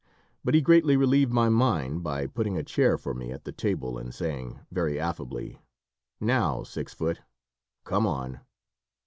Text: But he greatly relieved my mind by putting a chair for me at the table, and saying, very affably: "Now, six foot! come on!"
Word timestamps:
But 0.43 0.55
he 0.55 0.61
greatly 0.61 0.97
relieved 0.97 1.31
my 1.31 1.47
mind 1.49 2.01
by 2.01 2.25
putting 2.25 2.57
a 2.57 2.63
chair 2.63 2.97
for 2.97 3.13
me 3.13 3.31
at 3.31 3.43
the 3.43 3.51
table, 3.51 3.99
and 3.99 4.11
saying, 4.11 4.59
very 4.71 4.99
affably: 4.99 5.59
"Now, 6.19 6.63
six 6.63 6.91
foot! 6.91 7.21
come 7.83 8.07
on!" 8.07 8.39